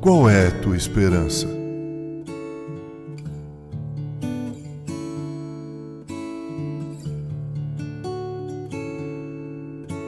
[0.00, 1.44] Qual é tua esperança?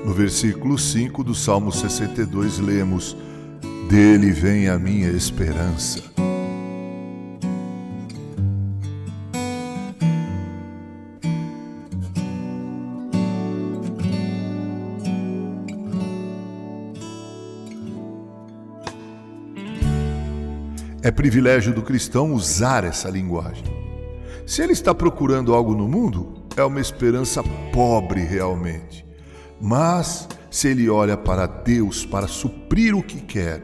[0.06, 3.16] No versículo 5 do Salmo 62, lemos:
[3.88, 6.00] Dele vem a minha esperança.
[21.02, 23.64] É privilégio do cristão usar essa linguagem.
[24.46, 29.06] Se ele está procurando algo no mundo, é uma esperança pobre realmente.
[29.58, 33.62] Mas se ele olha para Deus para suprir o que quer,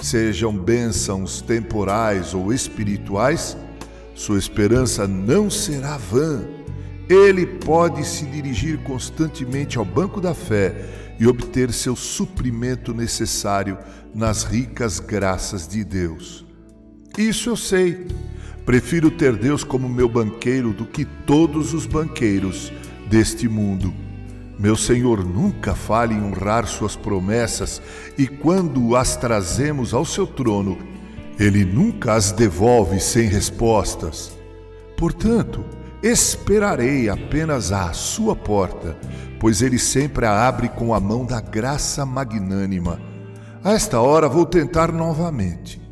[0.00, 3.54] sejam bênçãos temporais ou espirituais,
[4.14, 6.42] sua esperança não será vã.
[7.06, 10.74] Ele pode se dirigir constantemente ao banco da fé
[11.20, 13.76] e obter seu suprimento necessário
[14.14, 16.47] nas ricas graças de Deus.
[17.18, 18.06] Isso eu sei.
[18.64, 22.72] Prefiro ter Deus como meu banqueiro do que todos os banqueiros
[23.10, 23.92] deste mundo.
[24.56, 27.82] Meu Senhor nunca falha em honrar suas promessas
[28.16, 30.78] e quando as trazemos ao seu trono,
[31.40, 34.38] ele nunca as devolve sem respostas.
[34.96, 35.64] Portanto,
[36.00, 38.96] esperarei apenas à sua porta,
[39.40, 43.00] pois ele sempre a abre com a mão da graça magnânima.
[43.64, 45.87] A esta hora vou tentar novamente.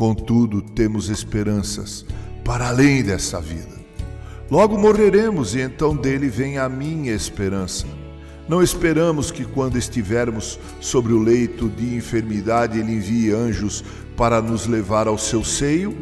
[0.00, 2.06] Contudo, temos esperanças
[2.42, 3.78] para além dessa vida.
[4.50, 7.86] Logo morreremos e então dele vem a minha esperança.
[8.48, 13.84] Não esperamos que quando estivermos sobre o leito de enfermidade ele envie anjos
[14.16, 15.94] para nos levar ao seu seio?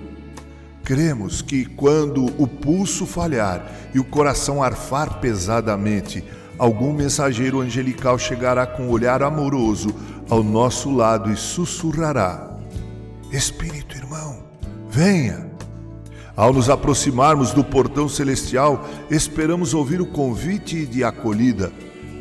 [0.85, 6.23] Cremos que quando o pulso falhar e o coração arfar pesadamente,
[6.57, 9.93] algum mensageiro angelical chegará com um olhar amoroso
[10.31, 12.48] ao nosso lado e sussurrará:
[13.33, 14.43] Espírito irmão,
[14.89, 15.51] venha.
[16.35, 21.71] Ao nos aproximarmos do portão celestial, esperamos ouvir o convite de acolhida.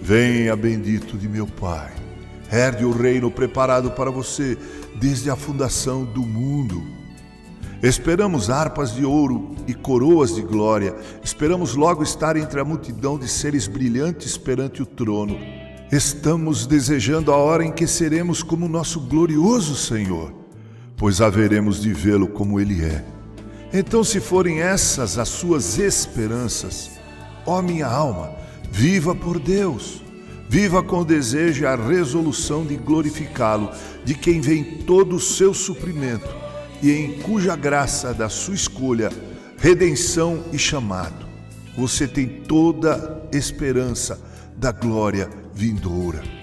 [0.02, 1.94] Venha, bendito de meu Pai.
[2.52, 4.58] Herde o reino preparado para você
[4.96, 6.84] desde a fundação do mundo.
[7.82, 10.94] Esperamos harpas de ouro e coroas de glória.
[11.24, 15.38] Esperamos logo estar entre a multidão de seres brilhantes perante o trono.
[15.90, 20.47] Estamos desejando a hora em que seremos como nosso glorioso Senhor
[20.98, 23.06] pois haveremos de vê-lo como ele é.
[23.72, 26.92] Então, se forem essas as suas esperanças,
[27.46, 28.32] ó minha alma,
[28.72, 30.04] viva por Deus.
[30.50, 33.70] Viva com desejo a resolução de glorificá-lo,
[34.04, 36.48] de quem vem todo o seu suprimento
[36.82, 39.10] e em cuja graça da sua escolha,
[39.58, 41.26] redenção e chamado,
[41.76, 44.20] você tem toda esperança
[44.56, 46.37] da glória vindoura.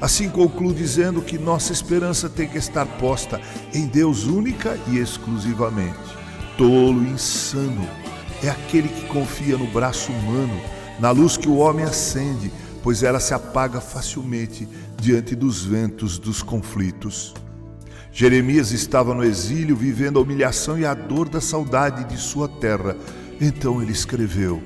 [0.00, 3.38] Assim concluo dizendo que nossa esperança tem que estar posta
[3.74, 5.98] em Deus única e exclusivamente.
[6.56, 7.86] Tolo e insano
[8.42, 10.58] é aquele que confia no braço humano,
[10.98, 12.50] na luz que o homem acende,
[12.82, 14.66] pois ela se apaga facilmente
[14.96, 17.34] diante dos ventos dos conflitos.
[18.10, 22.96] Jeremias estava no exílio, vivendo a humilhação e a dor da saudade de sua terra.
[23.38, 24.62] Então ele escreveu: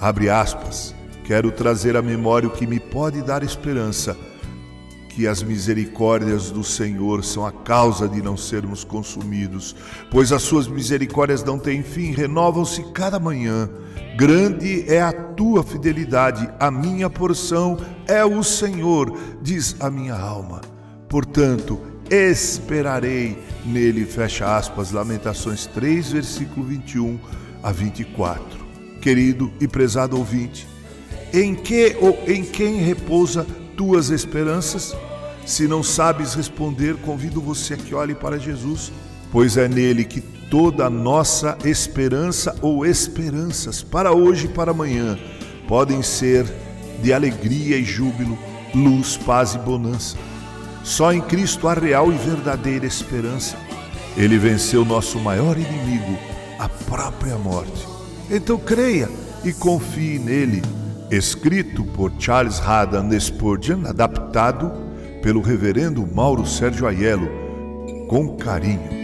[0.00, 0.94] Abre aspas,
[1.24, 4.16] quero trazer à memória o que me pode dar esperança
[5.14, 9.76] que as misericórdias do Senhor são a causa de não sermos consumidos,
[10.10, 13.68] pois as suas misericórdias não têm fim, renovam-se cada manhã.
[14.16, 20.62] Grande é a tua fidelidade, a minha porção é o Senhor, diz a minha alma.
[21.10, 21.78] Portanto,
[22.10, 27.18] esperarei nele, fecha aspas, Lamentações 3, versículo 21
[27.62, 28.62] a 24.
[29.00, 30.66] Querido e prezado ouvinte,
[31.34, 33.46] em que ou em quem repousa
[33.82, 34.96] tuas esperanças?
[35.44, 38.92] Se não sabes responder, convido você a que olhe para Jesus,
[39.32, 45.18] pois é nele que toda a nossa esperança ou esperanças para hoje e para amanhã
[45.66, 46.46] podem ser
[47.02, 48.38] de alegria e júbilo,
[48.72, 50.16] luz, paz e bonança.
[50.84, 53.56] Só em Cristo há real e verdadeira esperança.
[54.16, 56.16] Ele venceu nosso maior inimigo,
[56.56, 57.84] a própria morte.
[58.30, 59.10] Então creia
[59.44, 60.62] e confie nele
[61.16, 64.72] escrito por Charles Haddon Spurgeon, adaptado
[65.22, 67.28] pelo reverendo Mauro Sérgio Aiello,
[68.08, 69.01] com carinho.